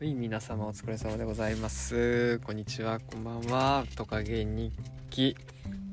[0.00, 2.38] はい、皆様お疲れ様でございます。
[2.44, 3.84] こんにちは、こんばんは。
[3.96, 4.72] トカゲ日
[5.10, 5.36] 記、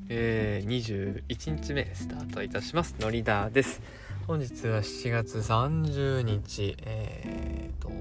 [0.10, 2.94] えー、21日目スタートいたします。
[3.00, 3.82] のりだです。
[4.28, 7.92] 本日は7月30日、えーと、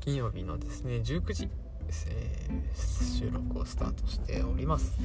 [0.00, 1.48] 金曜日のですね、19時
[1.86, 2.14] ですね、
[3.20, 4.98] 収録をスタートしております。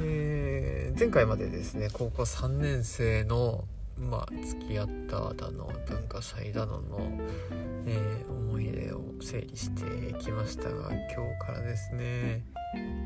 [0.00, 3.68] えー、前回までですね、高校3年生の
[3.98, 7.10] まあ付き合っただの文化祭だのの、
[7.86, 12.44] えー、思い出を整理してきましたが今日からですね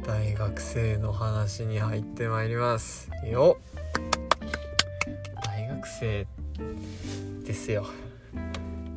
[0.04, 3.10] 大学生の話に入ってまいります。
[3.24, 3.58] よ
[5.44, 6.26] 大学生
[7.44, 7.86] ですよ。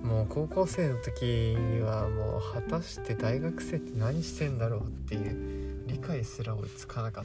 [0.03, 5.65] もう高校生の時はもう果たして大学生って何してんだろうっていう
[5.95, 7.23] 理解すら追いつかなかっ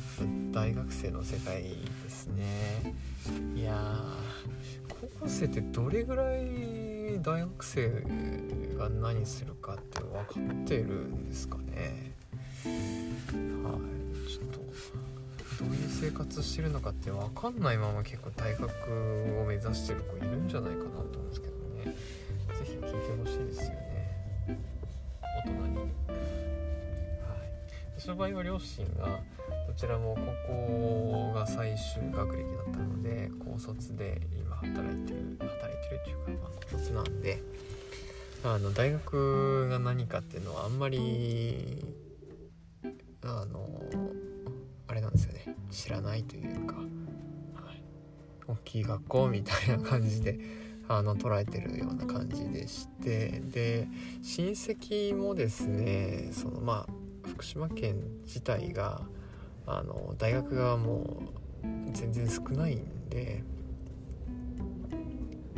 [0.53, 2.95] た大学生の世界ですね。
[3.57, 3.75] いや
[4.89, 7.91] 高校生ってどれぐらい大学生
[8.79, 12.13] が何するかって分かってるんですかね。
[12.65, 18.63] はいちょっとどういう生活してるのかって分かんないまま結構大学
[19.41, 21.53] を目指してる子いるんじゃないかなと思うんですけど
[21.91, 21.97] ね。
[22.57, 22.89] 是非聞いて
[23.21, 24.61] ほしいですよね。
[25.45, 26.00] 大人に。
[28.01, 29.21] 私の場合は両親が
[29.67, 37.43] どちらも高校が最終学歴だったので高卒で今働いてる働いてるっていうか、まあ、高卒なんで
[38.43, 41.85] あの大学が何かっていうのはあんまり
[43.23, 43.69] あの
[44.89, 45.55] あれなんですよね。
[45.71, 46.81] 知らないというか、は
[47.71, 47.83] い、
[48.49, 50.41] 大きい学校みたいな感じで
[50.89, 53.89] あの捉えてるような感じでしてで
[54.23, 59.03] 親戚もですねそのまあ福島県自体が
[59.67, 61.23] あの大学がも
[61.63, 63.43] う全然少ないんで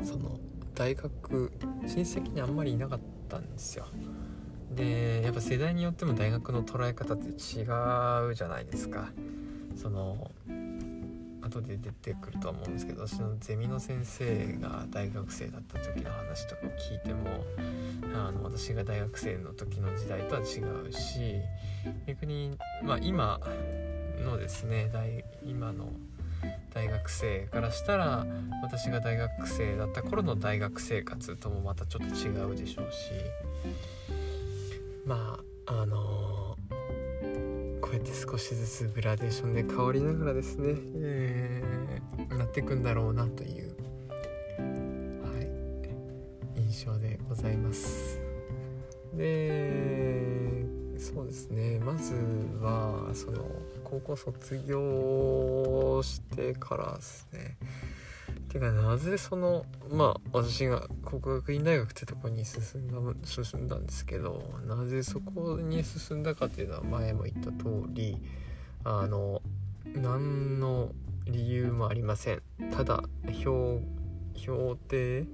[0.03, 0.39] その
[0.75, 1.53] 大学
[1.87, 3.87] 親戚にあんまりいなかったんですよ。
[4.75, 7.63] でやっぱ世代によっても大学の捉え方って違
[8.31, 9.11] うじゃないですか。
[9.77, 10.31] その
[11.53, 17.45] 後で出てくると思うんですけど私のゼミの先生が大学生だった時の話とかを聞いても
[18.15, 21.37] あの私が大学生の時の時代とは違うし
[22.07, 23.41] 逆にまあ今
[24.25, 25.93] のですね大今の
[26.75, 28.27] 大学生からしたら
[28.63, 33.11] 私が大学生だった頃の大学生活ともまたちょっと違うでしょうし
[35.05, 36.42] まああのー、
[37.93, 43.77] うやって少しずつグラデーションで変わりながらですね、えー、なっていくんだろうなという、
[44.59, 45.41] は
[46.57, 48.21] い、印象でございます。
[49.15, 50.65] で
[50.99, 52.15] そうですねまず
[52.61, 53.45] はその
[53.83, 57.57] 高校卒業してからですね
[58.53, 68.19] てかなぜそのまあ私が国学院大学ってとこに進んだ進んだんですけどなぜそこに進んだかっていうのは前も言った通り
[68.85, 69.41] あの
[69.87, 70.91] 何の
[71.25, 72.43] 理由もありません。
[72.73, 73.03] ただ
[73.43, 73.81] 評
[74.35, 75.25] 評定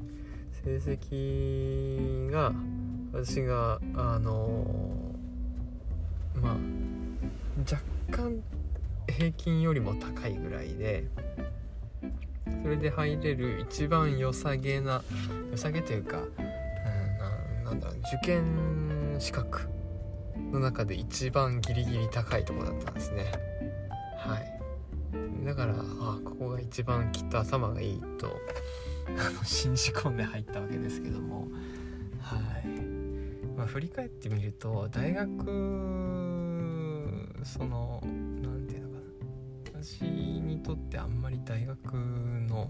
[0.64, 2.52] 成績が
[3.12, 4.64] 私があの
[6.36, 6.56] まあ
[7.60, 8.40] 若干
[9.08, 11.08] 平均よりも高いぐらいで
[12.62, 15.02] それで入れる一番良さげな
[15.50, 19.68] 良さげというか、うん、ななんだろう受験資格
[20.52, 23.32] の中で一番ギリギリ高いとこだったんですね。
[24.16, 24.58] はい。
[25.44, 28.36] だからあここが一番きっと頭がいいと
[29.18, 31.48] あの信じ込んで入ったわけですけども。
[32.20, 32.66] はい。
[33.56, 35.28] まあ振り返ってみると大学
[37.44, 38.02] その
[39.80, 42.68] 私にとってあんまり大学の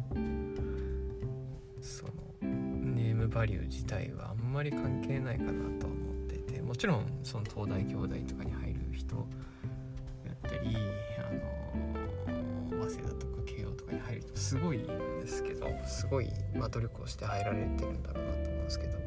[1.81, 10.77] そのネームバリュー自体はあんまり関係ないかなとは思っててもちろんその東大京大とかに入る人やったり
[11.17, 12.31] あ
[12.77, 14.87] の早稲田とか慶応とかに入る人すごいん
[15.21, 18.99] ですけどすごい、まあ、努力をして入られてるんだろうなと思うんですけど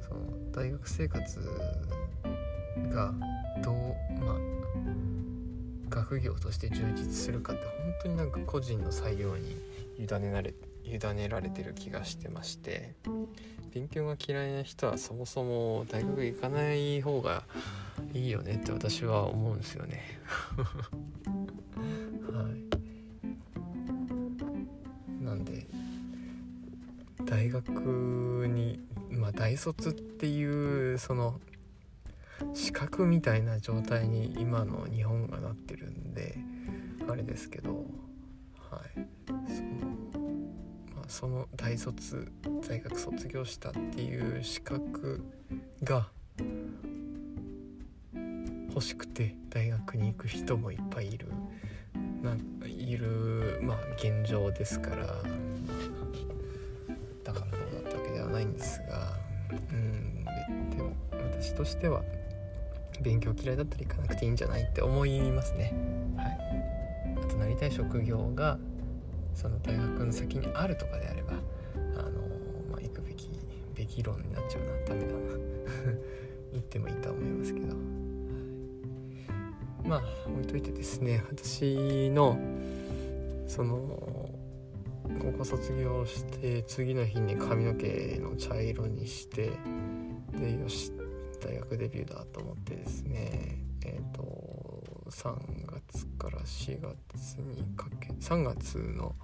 [0.00, 0.20] その
[0.52, 1.40] 大学生活
[2.92, 3.12] が
[3.64, 3.74] どう
[4.24, 4.60] まあ
[5.90, 9.56] 学業として充実するかって本当になんか個人の裁量に
[9.98, 10.54] 委ねられ
[10.84, 12.94] 委ねられてる気がしてまして
[13.72, 17.44] 勉強が嫌いな人はそもそも大学行かない方が
[18.14, 20.18] いいよねって私は思うんですよね。
[20.56, 22.48] は
[25.20, 25.24] い。
[25.24, 25.66] なんで
[27.24, 31.40] 大学にまあ大卒っていうその
[32.54, 36.38] 資格みたいな状態に今の日本がなってるんで
[37.08, 37.86] あれですけど
[38.70, 39.06] はい。
[39.48, 40.20] その、
[40.94, 42.30] まあ、その大卒
[42.68, 45.24] 大学卒業したっていう資格
[45.82, 46.08] が
[48.68, 51.28] 欲しくて大学に行く人もいっぱいいる。
[52.22, 52.36] な
[52.66, 55.06] いるまあ現状ですから、
[57.24, 59.16] だからどうだったわけではないんですが
[59.50, 60.24] うん
[60.70, 62.02] でも私としては
[63.02, 65.74] 勉強嫌いだったら行かなくていいんじゃないって思いますね。
[66.16, 66.38] はい、
[67.24, 68.58] あとなりたい職業が
[69.34, 72.10] その大学の先にあるとかであればあの、
[72.70, 73.30] まあ、行くべき
[73.74, 75.20] べき論になっちゃうなダメだな。
[76.52, 77.76] 言ってもいいとは思いますけど、
[79.84, 82.36] まあ置いといてですね私の
[83.46, 83.78] その
[85.20, 89.52] 高校卒業して次の日に髪の毛の茶色にして
[90.36, 90.99] でよし。
[91.40, 95.34] 大学デビューだと思ってですねえっ、ー、と3
[95.66, 99.14] 月から4月にかけ3月の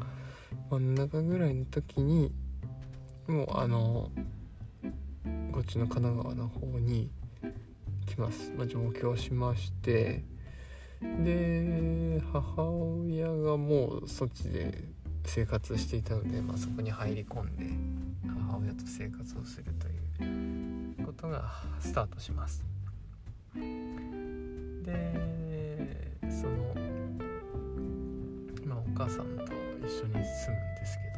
[0.71, 2.33] 真ん中ぐらいの時に
[3.29, 4.11] もうあの
[5.53, 7.11] こっちの神奈川の方に
[8.07, 10.25] 来ます、まあ、上京しまして
[11.01, 14.85] で母親がもうそっちで
[15.25, 17.67] 生活していたので、まあ、そこに入り込んで
[18.49, 20.76] 母親と生活をするという
[21.17, 22.63] ことがスタートします。
[23.55, 23.63] で
[26.31, 26.75] その、
[28.67, 29.45] まあ、お母さんと
[29.81, 30.21] 一緒に住むんで
[30.85, 31.17] すけど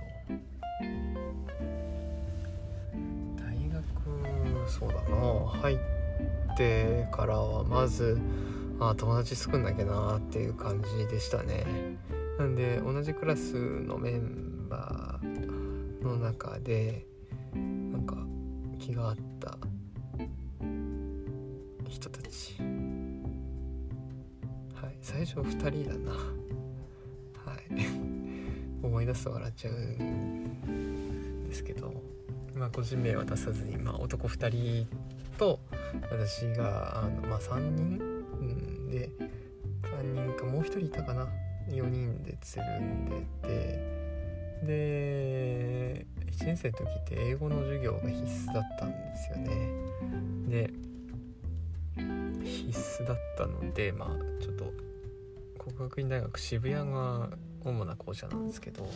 [3.43, 3.83] 大学
[4.71, 5.79] そうだな入っ
[6.57, 8.21] てからはまず
[8.79, 11.67] あ友達作んなきゃなっていう感じでしたね
[12.39, 17.05] なんで同じクラスのメンバーの中で
[17.53, 18.17] なんか
[18.79, 19.59] 気があった
[21.99, 22.57] 人たち。
[24.75, 26.13] はい最初2人だな。
[26.13, 27.69] はい。
[28.83, 31.93] 思い出すと笑っちゃうんですけど
[32.55, 34.87] まあ個人名は出さずに、まあ、男2人
[35.37, 35.59] と
[36.11, 38.01] 私があの、まあ、3人、
[38.41, 39.11] うん、で
[39.83, 41.29] 3人かもう1人いたかな
[41.69, 43.99] ？4人でつるんでて
[44.63, 49.51] で1年生の時って英語の授業が必須だったんですよね。
[50.49, 50.71] で
[52.49, 54.09] 必須だったのでまあ
[54.43, 54.73] ちょっと
[55.59, 57.29] 国学院大学渋谷が
[57.65, 58.89] 主な校舎なんですけど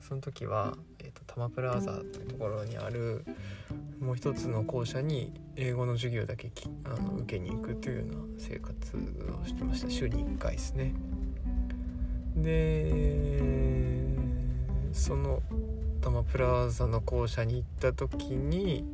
[0.00, 3.24] その時は、えーと、タマプラザというところにある
[4.00, 6.52] もう一つの校舎に英語の授業だけ
[6.84, 8.76] あの受けに行くというような生活
[9.42, 9.88] をしてました。
[9.88, 10.92] 週に1回ですね。
[12.36, 13.54] で
[14.92, 15.42] その
[16.02, 18.84] タマプラザの校舎に行った時に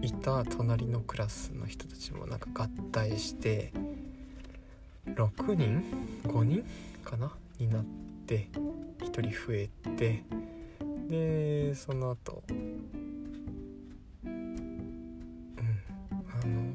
[0.00, 3.72] いた隣のクラスの人たちもなんか合体して
[5.06, 5.82] 6人
[6.24, 6.64] ？5人
[7.04, 7.32] かな？
[7.58, 7.84] になっ
[8.26, 8.48] て
[9.00, 10.24] 1人増えて
[11.08, 12.88] でその後うん
[16.10, 16.74] あの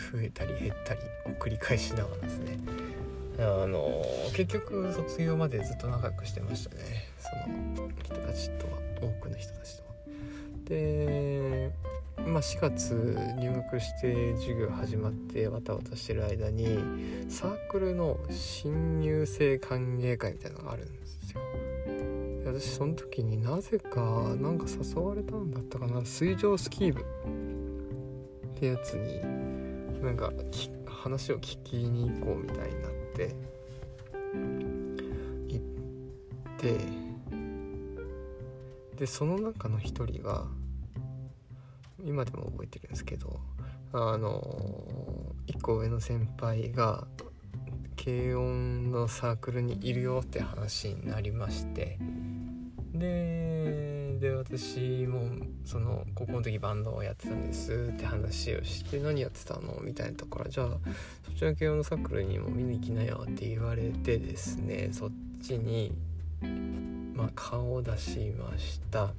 [0.00, 2.58] 増えたり減ったりを繰り返しながらですね。
[3.38, 7.08] あの結局卒業までずっと仲良くしてましたね。
[7.18, 7.30] そ
[7.80, 9.89] の人たちとは多くの人たちとは。
[10.70, 11.72] で
[12.16, 16.78] まあ、4月入学して授業始まってわたわたしてる間に
[17.28, 21.40] サークルの新入生歓迎会みたいなのがあるんですよ。
[22.44, 24.00] で私その時になぜか
[24.38, 26.04] なんか誘われたんだったかな。
[26.04, 27.04] 水上スキー部っ
[28.60, 29.20] てやつに
[30.04, 30.32] なんか
[30.86, 33.34] 話を聞きに行こうみたいになって
[35.48, 36.76] 行って
[38.96, 40.46] でその中の一人が
[42.04, 43.40] 今でも覚えてるんですけど
[43.92, 47.06] あの1個上の先輩が
[48.02, 51.98] 軽音のサークルにいるよって話になりまして
[52.94, 55.30] でで私も
[55.64, 60.66] その高校の時バンドをやってたんですって話をして何やってたのみたいなところじゃあ
[61.24, 65.10] そっちの軽音のサークルにも見に行きなよって言われてですねそっ
[65.42, 65.92] ちに
[67.14, 69.12] まあ顔を出しました。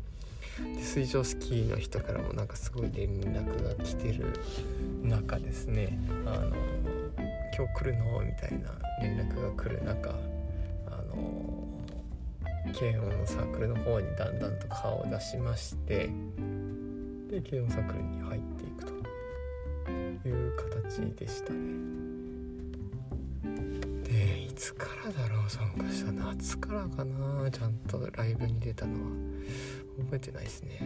[0.60, 4.25] で水上スキーの人からもなんかすごい連絡が来てる
[5.03, 5.98] 中ですね。
[6.25, 6.55] あの
[7.58, 8.20] 今日来るの？
[8.22, 10.12] みたいな連絡が来る中
[10.88, 11.67] あの
[12.74, 16.10] 軽音のサークルの方にだんだんと顔を出しまして
[17.29, 18.91] で軽音サークルに入っていくと
[20.27, 21.60] いう形でしたね。
[24.03, 25.50] でいつからだろう？
[25.50, 27.50] 参加した夏からかな？
[27.50, 29.00] ちゃんとライブに出たのは。
[30.03, 30.79] 覚えてないですね。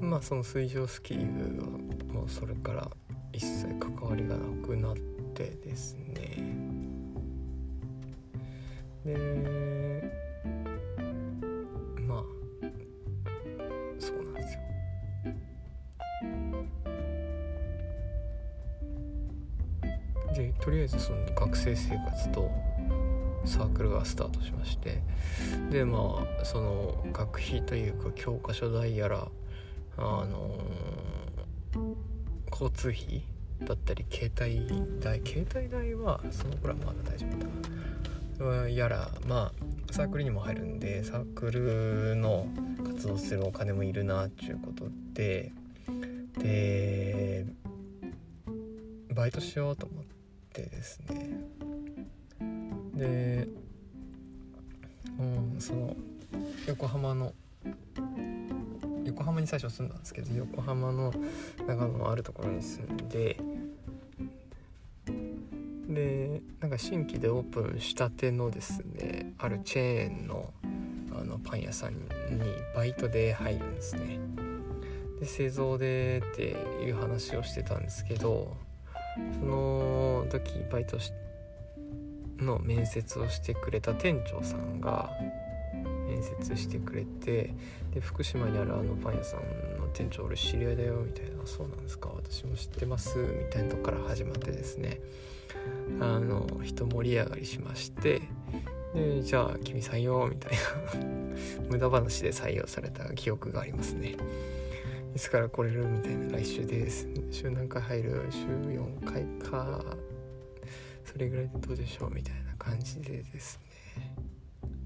[0.00, 1.68] まあその水上スキー部は
[2.12, 2.90] もうそれから
[3.32, 4.96] 一切関わりがなくなっ
[5.34, 6.36] てですね。
[9.04, 10.10] で
[12.06, 12.22] まあ
[13.98, 14.60] そうなんですよ。
[20.34, 22.50] でとりあえずその学生生活と
[23.44, 25.02] サークルがスタートしまして
[25.70, 29.28] でまあその学費というか教科書代やら
[29.96, 33.24] あのー、交通費
[33.64, 39.52] だったり携帯代携帯代はその頃はまだ大丈夫だやらま
[39.90, 42.46] あサークルにも入るんでサークルの
[42.84, 45.52] 活動するお金もいるなっていうことで
[46.38, 47.46] で
[49.14, 50.04] バイトしようと思っ
[50.52, 51.61] てですね。
[53.02, 53.48] で、
[55.18, 55.96] うん、その
[56.68, 57.32] 横浜の
[59.04, 61.12] 横浜に最初住んだんですけど横浜の
[61.66, 63.36] 長野のあるところに住んで
[65.88, 70.52] でなんか新規でオープンしたてのですねあるチェーンの
[71.14, 72.00] あのパン屋さんに
[72.74, 74.18] バイトで入るんですね。
[75.20, 78.56] で製造でっていう話をしてたんですけど
[79.38, 81.31] その時バイトして
[82.46, 85.10] の面接をしてくれた店長さんが
[86.06, 87.54] 面接してくれて
[87.92, 89.40] で福島にあるあのパン屋さん
[89.80, 92.10] の店長俺知り合いだよみたいな「そうなんですか。
[92.14, 95.00] 私も知ってます」みたいなとこから始まってですね。
[96.00, 98.22] あの人盛り上がりしまして
[98.94, 100.58] でじゃあ君採用みたいな。
[101.70, 104.16] 無駄話で採用された記憶がありますね。
[105.14, 107.06] いつから来れるみたいな来週です。
[107.30, 108.22] 週何回入る？
[108.30, 109.96] 週4回か。
[111.12, 113.60] それぐらいでどうでしょうみたいな感じでです
[113.96, 114.14] ね。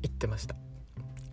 [0.02, 0.54] 行ってました。
[0.54, 0.60] 行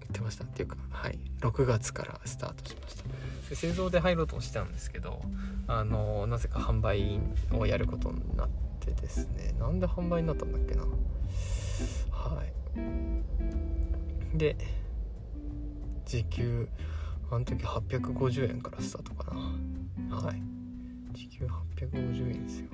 [0.07, 1.17] ってましたっていうかはい。
[1.41, 3.03] 6月からスタートしました。
[3.49, 5.21] で製造で入ろうとしてたんですけど
[5.67, 7.19] あのなぜか販売
[7.51, 9.55] をやることになってですね。
[9.59, 10.83] なんで販売になったんだっけな。
[12.11, 14.37] はい。
[14.37, 14.55] で
[16.05, 16.69] 時給
[17.31, 20.17] あの時850円からスタートかな。
[20.17, 20.41] はい。
[21.13, 21.47] 時給
[21.79, 22.67] 850円ですよ。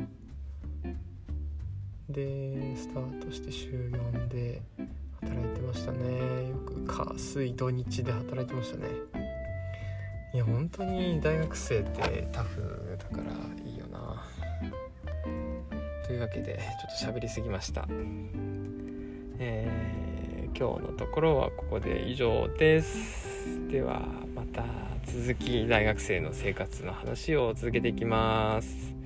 [2.10, 4.62] でスタートして週4で
[5.22, 6.50] 働いてましたね。
[6.50, 8.88] よく火水土日で働いてましたね。
[10.34, 13.32] いや本当に大学生ってタフだから
[13.63, 14.24] いいよな。
[16.06, 16.60] というわけで
[16.98, 17.88] ちょっと喋りすぎました。
[19.38, 23.70] えー、今日のところはここで以上です。
[23.70, 24.01] では
[24.36, 24.66] また
[25.06, 28.99] 続き大学生の生活の話を続けていきます。